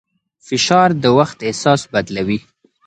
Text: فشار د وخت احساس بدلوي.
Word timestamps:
فشار 0.47 0.89
د 1.03 1.05
وخت 1.17 1.37
احساس 1.47 1.81
بدلوي. 1.93 2.39